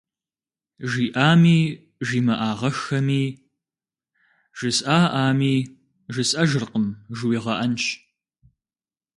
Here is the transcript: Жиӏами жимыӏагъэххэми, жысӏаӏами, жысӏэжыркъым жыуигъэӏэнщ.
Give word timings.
Жиӏами 0.89 1.57
жимыӏагъэххэми, 2.07 3.23
жысӏаӏами, 4.57 5.55
жысӏэжыркъым 6.13 6.85
жыуигъэӏэнщ. 7.15 7.83